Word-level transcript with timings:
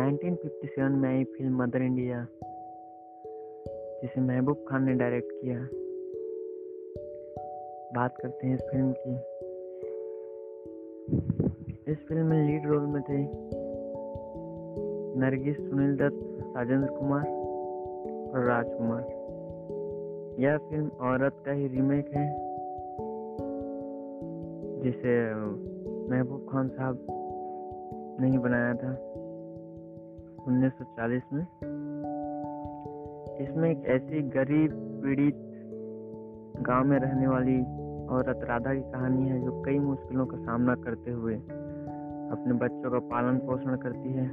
1957 0.00 0.90
में 0.90 1.08
आई 1.08 1.24
film 1.24 1.62
mother 1.62 1.82
India, 1.82 2.26
जिसे 4.02 4.20
महबूब 4.20 4.64
खान 4.68 4.84
ने 4.84 4.94
डायरेक्ट 4.94 5.32
किया। 5.32 5.68
बात 7.94 8.16
करते 8.16 8.46
हैं 8.46 8.54
इस 8.54 8.60
फ़िल्म 8.60 8.92
की। 8.92 9.14
इस 11.92 11.98
फ़िल्म 12.08 12.26
में 12.26 12.46
लीड 12.46 12.66
रोल 12.66 12.86
में 12.86 13.02
थे 13.02 13.18
नरगिस, 15.20 15.56
सुनील 15.56 15.96
दत्त, 15.96 16.54
राजेंद्र 16.56 16.88
कुमार 16.88 17.28
और 18.32 18.44
राजकुमार। 18.44 19.02
यह 20.38 20.58
फ़िल्म 20.58 20.88
औरत 20.88 21.42
का 21.46 21.52
ही 21.52 21.68
रीमेक 21.68 22.08
है, 22.14 22.32
जिसे 24.82 25.34
महबूब 26.08 26.46
खान 26.52 26.68
साहब 26.68 27.06
ने 28.20 28.30
ही 28.30 28.38
बनाया 28.38 28.74
था। 28.74 29.16
1940 30.48 31.22
में। 31.32 31.46
इसमें 33.40 33.70
एक 33.70 33.86
ऐसी 33.86 34.22
गरीब, 34.22 34.70
पीड़ित 35.02 35.46
गाँव 36.62 36.84
में 36.84 36.98
रहने 36.98 37.26
वाली 37.26 37.60
औरत 38.06 38.40
राधा 38.44 38.74
की 38.74 38.80
कहानी 38.80 39.28
है, 39.28 39.44
जो 39.44 39.62
कई 39.62 39.78
मुश्किलों 39.78 40.26
का 40.26 40.36
सामना 40.36 40.74
करते 40.74 41.10
हुए 41.10 41.34
अपने 42.30 42.52
बच्चों 42.52 42.90
का 42.90 42.98
पालन 42.98 43.38
पोषण 43.38 43.76
करती 43.76 44.12
है 44.12 44.28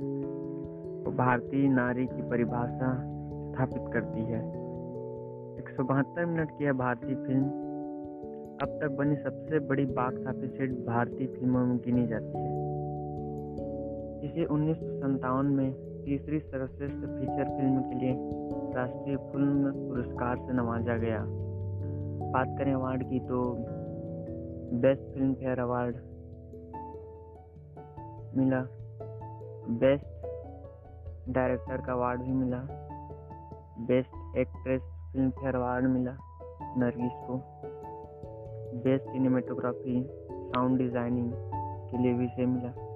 वो 1.03 1.11
भारतीय 1.11 1.69
नारी 1.69 2.05
की 2.05 2.29
परिभाषा 2.29 2.93
स्थापित 3.51 3.93
करती 3.93 4.21
है। 4.21 4.41
एक 5.57 5.69
सौ 5.77 5.83
बहत्तर 5.83 6.25
मिनट 6.25 6.49
की 6.51 6.63
है 6.63 6.73
भारतीय 6.73 7.15
फ़िल्म। 7.15 7.43
अब 8.61 8.79
तक 8.81 8.91
बनी 8.91 9.15
सबसे 9.15 9.59
बड़ी 9.59 9.85
बॉक्स 9.85 10.27
ऑफ़िस 10.27 10.51
हिट 10.61 10.71
भारतीय 10.85 11.27
फ़िल्मों 11.27 11.65
में 11.65 11.77
गिनी 11.77 12.07
जाती 12.07 12.37
है। 12.37 12.57
इसे 14.25 14.45
उन्नीस 14.45 14.77
सौ 14.77 15.17
सतावन 15.17 15.45
में 15.45 15.96
तीसरी 16.07 16.39
सर्वश्रेष्ठ 16.39 16.95
फीचर 16.95 17.43
फ़िल्म 17.43 17.79
के 17.79 17.95
लिए 17.95 18.11
राष्ट्रीय 18.75 19.17
फ़िल्म 19.17 19.71
पुरस्कार 19.71 20.37
से 20.37 20.53
नवाजा 20.53 20.95
गया। 20.97 21.19
बात 22.31 22.55
करें 22.59 22.73
अवार्ड 22.73 23.03
की 23.03 23.19
तो 23.19 23.39
बेस्ट 24.73 25.01
फ़िल्म 25.13 25.33
फेयर 25.33 25.59
अवार्ड 25.59 25.95
मिला। 28.37 28.61
बेस्ट 29.79 30.05
डायरेक्टर 31.29 31.85
का 31.85 31.93
अवार्ड 31.93 32.21
भी 32.21 32.31
मिला। 32.31 32.61
Best 33.87 34.37
actress 34.37 34.81
film 34.81 35.29
fair 35.29 35.55
award 35.55 35.85
मिला 35.85 36.17
नरगिस 36.77 37.21
को। 37.27 37.41
बेस्ट 38.83 39.05
सिनेमेटोग्राफी 39.05 40.03
साउंड 40.31 40.77
डिज़ाइनिंग 40.77 41.31
के 41.91 42.03
लिए 42.03 42.13
भी 42.13 42.25
इसे 42.25 42.45
मिला। 42.45 42.86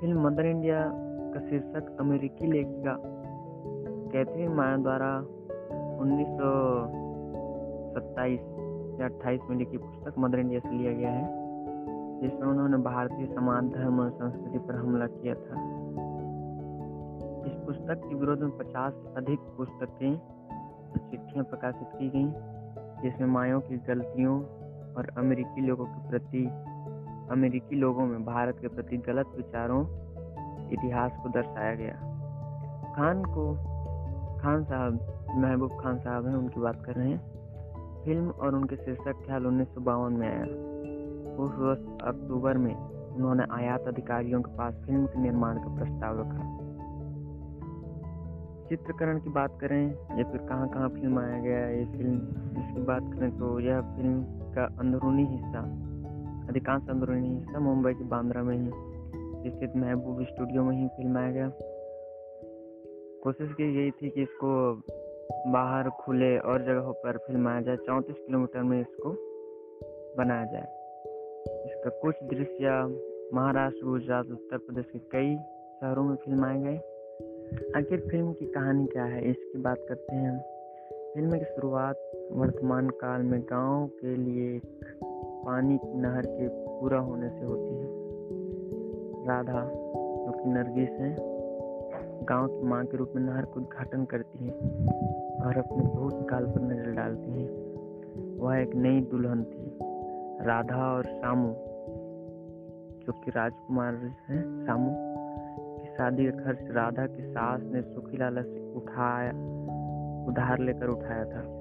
फ़िल्म 0.00 0.26
मदर 0.26 0.46
इंडिया 0.46 0.80
का 1.34 1.40
शीर्षक 1.40 1.96
अमेरिकी 2.00 2.46
लेखिका 2.46 2.96
कैथरीन 4.12 4.52
माया 4.52 4.76
द्वारा 4.76 5.18
उन्नीस 6.00 6.28
या 9.00 9.06
अट्ठाईस 9.06 9.40
में 9.50 9.56
लिखी 9.56 9.76
पुस्तक 9.76 10.14
मदर 10.18 10.38
इंडिया 10.38 10.60
से 10.60 10.70
लिया 10.70 10.92
गया 10.92 11.10
है, 11.10 11.24
जिसमें 12.20 12.46
उन्होंने 12.48 12.76
भारतीय 12.76 13.26
समाज, 13.26 13.64
धर्म 13.64 14.00
और 14.00 14.10
संस्कृति 14.10 14.58
पर 14.58 14.74
हमला 14.74 15.06
किया 15.06 15.34
था। 15.34 15.64
इस 17.46 17.66
पुस्तक 17.66 18.08
के 18.08 18.14
विरोध 18.14 18.40
में 18.40 18.58
पचास 18.58 18.92
से 18.92 19.14
अधिक 19.16 19.38
पुस्तकें 19.56 20.16
चिट्ठियाँ 21.10 21.44
प्रकाशित 21.44 21.88
की 21.94 22.08
गई, 22.08 22.26
जिसमें 23.02 23.28
मायों 23.28 23.60
की 23.60 23.76
गलतियों 23.76 24.40
और 24.94 25.12
अमेरिकी 25.18 25.66
लोगों 25.66 25.84
के 25.84 26.08
प्रति 26.08 26.50
अमेरिकी 27.30 27.76
लोगों 27.76 28.06
में 28.06 28.24
भारत 28.24 28.58
के 28.60 28.68
प्रति 28.68 28.96
गलत 28.96 29.26
विचारों, 29.36 29.82
इतिहास 30.70 31.12
को 31.22 31.28
दर्शाया 31.28 31.74
गया। 31.74 31.92
खान 32.96 33.22
को, 33.24 33.54
खान 34.42 34.64
साहब, 34.64 35.00
महबूब 35.34 35.70
खान 35.80 35.98
साहब 35.98 36.26
हैं, 36.26 36.34
उनकी 36.34 36.60
बात 36.60 36.84
कर 36.84 36.92
रहे 36.92 37.10
हैं। 37.10 37.38
फ़िल्म 38.04 38.30
और 38.30 38.54
उनके 38.54 38.76
शीर्षक 38.76 39.14
ख्याल 39.26 39.46
उन्नीस 39.46 39.68
सौ 39.68 39.80
बावन 39.80 40.12
में 40.12 40.28
आया। 40.28 40.44
उस 41.36 41.54
वर्ष 41.54 42.02
अक्टूबर 42.02 42.58
में 42.58 42.74
उन्होंने 43.14 43.44
आयात 43.50 43.88
अधिकारियों 43.88 44.42
के 44.42 44.56
पास 44.56 44.74
फ़िल्म 44.74 45.06
के 45.06 45.18
निर्माण 45.18 45.58
का 45.58 45.74
प्रस्ताव 45.74 46.20
रखा। 46.20 46.68
चित्रकरण 48.68 49.20
की 49.20 49.30
बात 49.30 49.58
करें, 49.60 49.90
या 49.90 50.24
फिर 50.24 50.40
कहाँ 50.40 50.68
कहाँ 50.68 50.88
फ़िल्म 50.88 51.18
आया 51.18 51.38
गया, 51.42 51.68
ये 51.68 51.84
फ़िल्म, 51.84 52.16
इसकी 52.60 52.82
बात 52.82 53.02
करें 53.02 53.38
तो 53.38 53.60
यह 53.60 53.80
फ़िल्म 53.80 54.22
का 54.24 54.64
अंदरूनी 54.78 55.24
हिस्सा 55.24 55.87
अधिकांश 56.48 56.88
अंदरूनी 56.90 57.28
हिस्सा 57.28 57.58
मुंबई 57.58 57.92
के 57.92 58.04
बांद्रा 58.04 58.42
में 58.42 58.56
ही 58.56 59.50
स्थित 59.50 59.76
महबूब 59.76 60.22
स्टूडियो 60.24 60.62
में 60.64 60.76
ही 60.76 60.88
फिल्माया 60.88 61.30
गया। 61.32 61.48
कोशिश 63.22 63.52
की 63.52 63.72
गई 63.74 63.90
थी 63.90 64.10
कि 64.10 64.22
इसको 64.22 64.50
बाहर 65.52 65.88
खुले 66.00 66.36
और 66.38 66.64
जगहों 66.64 66.92
पर 66.92 67.18
फिल्माया 67.18 67.60
जाए, 67.60 67.76
चौंतीस 67.76 68.16
किलोमीटर 68.16 68.62
में 68.62 68.80
इसको 68.80 69.10
बनाया 70.18 70.44
जाए। 70.44 70.66
इसका 71.66 71.90
कुछ 72.02 72.22
दृश्य 72.24 72.70
महाराष्ट्र, 73.34 73.86
गुजरात, 73.86 74.26
उत्तर 74.26 74.58
प्रदेश 74.58 74.84
के 74.92 74.98
कई 74.98 75.34
शहरों 75.80 76.04
में 76.04 76.16
फिल्माए 76.16 76.60
गए 76.60 76.76
आखिर 77.76 78.00
फ़िल्म 78.10 78.32
की 78.32 78.46
कहानी 78.46 78.86
क्या 78.86 79.04
है, 79.04 79.30
इसकी 79.30 79.58
बात 79.58 79.78
करते 79.88 80.16
हैं 80.16 80.38
फ़िल्म 81.14 81.38
की 81.38 81.44
शुरुआत 81.44 81.96
वर्तमान 82.32 82.88
काल 83.00 83.22
में 83.22 83.40
गाँव 83.42 83.86
के 84.00 84.16
लिए 84.16 84.56
एक 84.56 84.64
पानी 85.48 85.78
की 85.78 85.98
नहर 85.98 86.26
के 86.26 86.48
पूरा 86.48 86.98
होने 86.98 87.28
से 87.28 87.44
होती 87.44 87.74
है। 87.74 87.86
राधा, 89.26 89.62
जो 90.24 90.32
कि 90.32 90.50
नरगिस 90.50 90.88
है, 90.88 91.16
गाँव 92.24 92.46
की 92.46 92.66
माँ 92.66 92.84
के 92.84 92.96
रूप 92.96 93.12
में 93.16 93.22
नहर 93.22 93.42
का 93.42 93.52
उद्घाटन 93.56 94.04
करती 94.04 94.44
है 94.44 94.52
और 95.40 95.58
अपने 95.58 95.84
भूतकाल 95.84 96.46
पर 96.46 96.60
नज़र 96.60 96.92
डालती 96.92 97.30
है। 97.30 97.48
वह 98.36 98.56
एक 98.56 98.74
नई 98.74 99.00
दुल्हन 99.00 99.44
थी, 99.44 99.78
राधा 100.46 100.92
और 100.92 101.04
शामू 101.04 101.48
जो 103.06 103.12
कि 103.12 103.30
राजकुमार 103.30 103.94
है 103.94 104.66
शामू 104.66 104.90
की 105.78 105.86
शादी 105.86 106.26
का 106.26 106.44
खर्च 106.44 106.58
राधा 106.70 107.06
की 107.06 107.22
सास 107.22 107.60
ने 107.62 107.82
सुखी 107.82 108.16
लाला 108.16 108.42
से 108.42 108.72
उठाया, 108.72 109.30
उधार 110.28 110.58
लेकर 110.58 110.86
उठाया 110.86 111.24
था। 111.24 111.57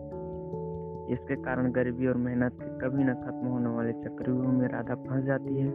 इसके 1.10 1.36
कारण 1.36 1.72
गरीबी 1.72 2.08
और 2.08 2.18
मेहनत 2.18 2.52
के 2.54 2.80
कभी 2.80 3.04
न 3.04 3.14
खत्म 3.14 3.48
होने 3.48 3.70
वाले 3.70 3.94
चक्रव्यूह 3.94 4.48
में 4.48 4.68
राधा 4.68 4.96
फंस 4.96 5.24
जाती 5.24 5.58
है। 5.58 5.70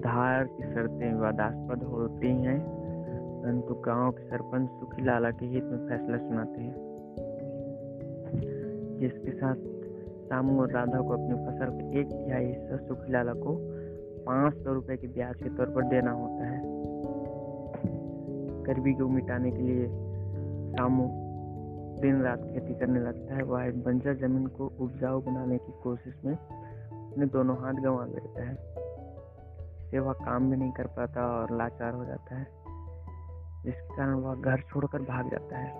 धार 0.00 0.44
की 0.44 0.74
शर्तें 0.74 1.14
विवादास्पद 1.14 1.82
होती 1.82 2.28
हैं, 2.28 2.60
परंतु 3.42 3.74
गाँव 3.74 4.10
के 4.10 4.22
सरपंच 4.22 4.70
सुखी 4.70 5.04
लाला 5.04 5.30
के 5.30 5.46
हित 5.46 5.64
में 5.64 5.88
फैसला 5.88 6.16
सुनाते 6.16 6.60
हैं। 6.60 6.74
जिसके 9.00 9.30
साथ 9.30 9.54
सामू 10.24 10.60
और 10.60 10.70
राधा 10.70 11.00
को 11.00 11.08
अपनी 11.08 11.34
फ़सल 11.34 11.70
का 11.70 12.00
एक 12.00 12.06
तिहाई 12.06 12.44
हिस्सा 12.44 12.76
सुखी 12.76 13.12
लाला 13.12 13.32
को 13.32 13.56
पाँच 14.26 14.54
सौ 14.54 14.72
रुपये 14.72 14.96
के 14.96 15.06
ब्याज 15.06 15.36
के 15.36 15.48
तौर 15.48 15.66
पर 15.66 15.82
देना 15.82 16.10
होता 16.10 16.46
है। 16.46 16.60
गरीबी 18.62 18.94
को 18.94 19.08
मिटाने 19.08 19.50
के 19.50 19.62
लिए 19.62 19.86
सामू 20.72 21.25
दिन 21.96 22.22
रात 22.22 22.38
खेती 22.38 22.74
करने 22.74 23.00
लगता 23.00 23.34
है, 23.34 23.42
वह 23.42 23.64
एक 23.64 23.84
बंजर 23.84 24.14
ज़मीन 24.14 24.46
को 24.46 24.66
उपजाऊ 24.80 25.20
बनाने 25.20 25.58
की 25.58 25.72
कोशिश 25.82 26.14
में 26.24 26.34
अपने 26.34 27.26
दोनों 27.26 27.56
हाथ 27.58 27.74
गंवा 27.74 28.04
देता 28.04 28.44
है। 28.44 28.52
इससे 28.52 29.98
वह 29.98 30.12
काम 30.12 30.50
भी 30.50 30.56
नहीं 30.56 30.72
कर 30.72 30.86
पाता 30.86 31.26
और 31.26 31.56
लाचार 31.56 31.94
हो 31.94 32.04
जाता 32.04 32.36
है, 32.36 32.46
जिसके 33.64 33.96
कारण 33.96 34.14
वह 34.14 34.34
घर 34.34 34.60
छोड़कर 34.60 34.98
भाग 34.98 35.30
जाता 35.30 35.58
है। 35.58 35.72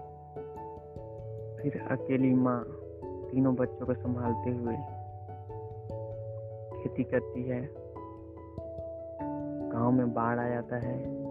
फिर 1.56 1.88
अकेली 1.90 2.34
माँ 2.34 2.64
तीनों 3.04 3.54
बच्चों 3.54 3.86
को 3.86 3.94
संभालते 3.94 4.50
हुए 4.50 4.76
खेती 6.82 7.04
करती 7.04 7.42
है। 7.42 7.68
गाँव 9.70 9.90
में 9.90 10.14
बाढ़ 10.14 10.38
आ 10.38 10.48
जाता 10.48 10.76
है 10.76 11.26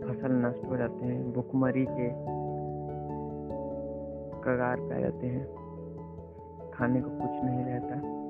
फ़सल 0.00 0.32
नष्ट 0.32 0.64
हो 0.64 0.76
जाते 0.76 1.06
हैं। 1.06 1.32
भुखमरी 1.32 1.86
के 1.90 2.39
कगार 4.40 4.76
पे 4.76 4.94
आ 4.94 5.00
जाते 5.00 5.26
हैं। 5.26 5.44
खाने 6.74 7.00
को 7.00 7.10
कुछ 7.10 7.30
नहीं 7.44 7.64
रहता। 7.64 8.20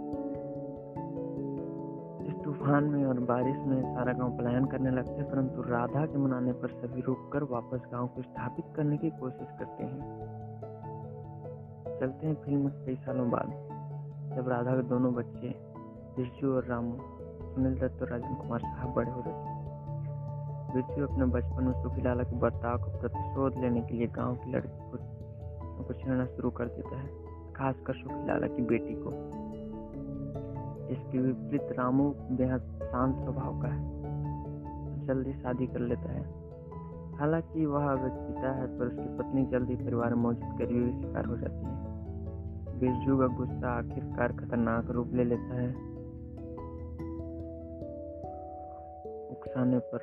इस 2.29 2.45
तूफ़ान 2.45 2.85
में 2.85 3.07
और 3.07 3.21
बारिश 3.21 3.57
में 3.57 3.95
सारा 3.95 4.13
गाँव 4.13 4.39
पलायन 4.39 4.65
करने 4.65 4.91
लगते 4.91 5.13
हैं, 5.13 5.31
परंतु 5.31 5.63
राधा 5.63 6.07
के 6.07 6.19
मनाने 6.19 6.53
पर 6.53 6.69
सभी 6.69 7.01
रुककर 7.01 7.43
वापस 7.43 7.83
गाँव 7.93 8.07
को 8.07 8.23
स्थापित 8.23 8.65
करने 8.77 8.97
की 8.97 9.11
कोशिश 9.11 9.49
करते 9.59 9.85
हैं। 9.85 10.01
चलते 12.01 12.27
हैं 12.27 12.35
फ़िल्म 12.35 12.69
कई 12.69 12.95
सालों 12.95 13.31
बाद, 13.31 13.47
जब 14.37 14.49
राधा 14.49 14.77
के 14.77 14.83
दोनों 14.83 15.15
बच्चे, 15.15 15.49
बिरजू 16.17 16.55
और 16.55 16.65
रामू, 16.65 16.97
सुनील 17.55 17.75
दत्त 17.79 18.03
और 18.03 18.09
राजन 18.09 18.35
कुमार 18.35 18.61
साहब 18.61 18.95
बड़े 18.95 19.11
हो 19.11 19.19
जाते 19.19 19.49
हैं। 19.49 19.61
बिरजू 20.75 21.07
अपने 21.07 21.25
बचपन 21.25 21.65
में 21.65 21.83
सुखी 21.83 22.03
लाला 22.03 22.23
के 22.23 22.37
बर्ताव 22.37 22.79
को 22.79 23.01
प्रतिशोध 23.01 23.55
लेने 23.59 23.81
के 23.81 23.95
लिए 23.95 24.07
गाँव 24.07 24.37
की 24.37 24.53
लड़की 24.53 24.91
को 24.91 25.20
को 25.93 26.01
छेड़ना 26.01 26.27
शुरू 26.27 26.51
कर 26.51 26.65
देता 26.65 27.01
है, 27.01 27.09
खासकर 27.53 27.95
सुखी 27.95 28.27
लाला 28.27 28.47
की 28.47 28.63
बेटी 28.63 28.95
को। 28.95 29.11
इसके 30.89 31.19
विपरीत 31.19 31.79
रामू 31.79 32.11
बेहद 32.11 32.61
शांत 32.61 33.17
स्वभाव 33.17 33.63
का 33.63 33.69
है, 33.69 33.91
जल्दी 35.07 35.33
शादी 35.33 35.67
कर 35.67 35.79
लेता 35.79 36.13
है। 36.13 36.41
हालाँकि 37.17 37.67
वह 37.67 37.93
व्यक्तिता 37.93 38.53
है, 38.53 38.79
पर 38.79 38.87
उसकी 38.87 39.19
पत्नी 39.19 39.47
जल्दी 39.47 39.77
परिवार 39.77 40.15
में 40.15 40.23
मौजूद 40.23 40.57
गरीबी 40.59 40.93
का 40.93 41.01
शिकार 41.01 41.25
हो 41.25 41.37
जाती 41.37 41.67
है। 41.67 41.91
बिरजू 42.79 43.19
का 43.19 43.27
गुस्सा 43.27 43.69
आखिरकार 43.79 44.33
खतरनाक 44.33 44.91
रूप 44.91 45.15
ले 45.15 45.25
लेता 45.25 45.55
है। 45.55 45.71
उकसाने 49.31 49.79
पर 49.79 49.99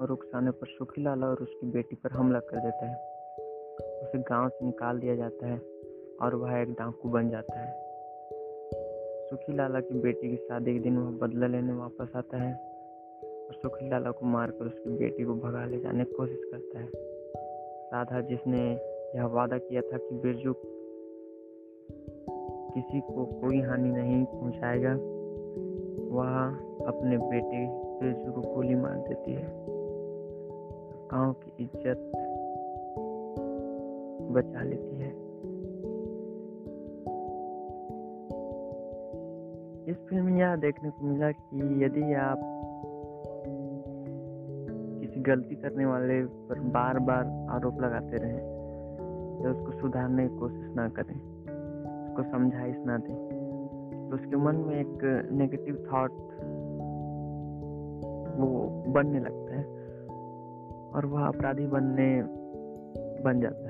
और 0.00 0.10
उकसाने 0.10 0.50
पर 0.50 0.66
सुखी 0.66 1.02
लाला 1.02 1.26
और 1.26 1.36
उसकी 1.36 1.70
बेटी 1.70 1.96
पर 1.96 2.12
हमला 2.12 2.38
कर 2.38 2.60
देता 2.60 2.86
है। 2.86 3.19
उसे 4.02 4.18
गाँव 4.18 4.48
से 4.48 4.66
निकाल 4.66 4.98
दिया 4.98 5.16
जाता 5.16 5.46
है 5.46 5.60
और 6.22 6.34
वह 6.34 6.56
एक 6.58 6.70
डाकू 6.70 7.08
बन 7.08 7.30
जाता 7.30 7.58
है। 7.60 7.72
सुखी 9.30 9.52
लाला 9.52 9.80
की 9.80 10.00
बेटी 10.00 10.28
की 10.28 10.36
शादी 10.36 10.72
के 10.72 10.78
दिन 10.78 10.98
वह 10.98 11.10
बदला 11.18 11.46
लेने 11.46 11.72
वापस 11.72 12.16
आता 12.16 12.42
है 12.42 12.52
और 13.48 13.54
सुखी 13.54 13.88
लाला 13.88 14.10
को 14.10 14.26
मारकर 14.26 14.66
उसकी 14.66 14.90
बेटी 14.90 15.24
को 15.24 15.34
भगा 15.34 15.64
ले 15.64 15.80
जाने 15.80 16.04
की 16.04 16.12
कोशिश 16.12 16.44
करता 16.52 16.78
है। 16.78 16.88
राधा 17.92 18.20
जिसने 18.20 18.60
यह 19.16 19.26
वादा 19.26 19.58
किया 19.58 19.80
था 19.82 19.96
कि 19.96 20.14
बिरजू 20.14 20.54
किसी 22.74 23.00
को 23.00 23.24
कोई 23.40 23.60
हानि 23.60 23.90
नहीं 23.90 24.24
पहुंचाएगा, 24.24 24.92
वह 26.10 26.36
अपने 26.86 27.18
बेटे 27.18 27.66
बिरजू 28.00 28.32
को 28.32 28.40
गोली 28.54 28.74
मार 28.74 28.96
देती 28.96 29.32
है। 29.32 29.46
गाँव 31.10 31.32
की 31.32 31.62
इज़्ज़त 31.62 32.12
बचा 34.32 34.62
लेती 34.62 34.96
है। 34.96 35.10
इस 39.90 39.96
फ़िल्म 40.08 40.24
में 40.24 40.38
यह 40.40 40.54
देखने 40.56 40.90
को 40.90 41.06
मिला 41.06 41.30
कि 41.32 41.84
यदि 41.84 42.12
आप 42.14 42.40
किसी 45.00 45.20
गलती 45.20 45.54
करने 45.54 45.86
वाले 45.86 46.22
पर 46.48 46.60
बार 46.70 46.98
बार 46.98 47.24
आरोप 47.50 47.80
लगाते 47.80 48.16
रहें 48.16 48.42
या 49.44 49.50
उसको 49.50 49.78
सुधारने 49.80 50.28
की 50.28 50.36
कोशिश 50.38 50.74
ना 50.76 50.88
करें, 50.88 51.14
उसको 52.04 52.22
समझाइश 52.22 52.76
ना 52.86 52.96
दें 52.98 53.14
तो 54.10 54.16
उसके 54.16 54.36
मन 54.36 54.56
में 54.56 54.74
एक 54.80 55.02
नेगेटिव 55.32 55.74
थॉट 55.92 56.12
वो 58.38 58.48
बनने 58.92 59.20
लगता 59.20 59.54
है 59.54 59.64
और 60.90 61.06
वह 61.06 61.26
अपराधी 61.26 61.66
बनने, 61.66 62.08
बन 63.22 63.40
जाता 63.40 63.69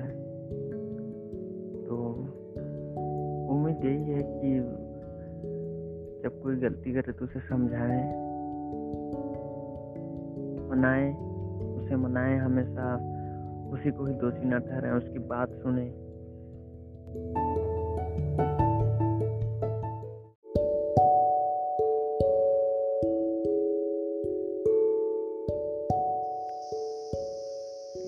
उम्मीद 3.71 3.85
यही 3.85 4.13
है 4.13 4.23
कि 4.23 4.59
जब 6.23 6.41
कोई 6.43 6.55
गलती 6.55 6.93
करे 6.93 7.11
तो 7.11 7.25
उसे 7.25 7.39
समझाएँ, 7.39 8.03
मनाएँ, 10.69 11.13
उसे 11.75 11.95
मनाएँ 11.95 12.37
हमेशा। 12.37 12.95
उसी 13.73 13.91
को 13.91 14.05
ही 14.05 14.13
दोषी 14.13 14.45
न 14.45 14.59
ठहराएँ, 14.59 14.93
उसकी 14.93 15.19
बात 15.19 15.49
सुने। 15.49 15.85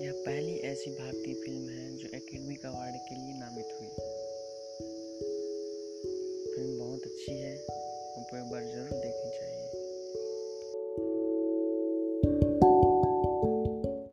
यह 0.04 0.12
पहली 0.12 0.54
ऐसी 0.56 0.90
भारतीय 0.90 1.34
फ़िल्म 1.34 1.68
है 1.68 1.96
जो 1.96 2.08
एकेडमी 2.14 2.54
अवार्ड 2.64 2.96
के 2.96 3.14
लिए 3.14 3.34
नामित 3.38 3.68
हुई। 3.80 3.88
बहुत 7.04 7.12
अच्छी 7.12 7.32
है 7.40 7.54
आपको 8.18 8.36
एक 8.36 8.50
बार 8.50 8.62
ज़रूर 8.64 9.00
देखनी 9.00 9.30
चाहिए। 9.30 9.83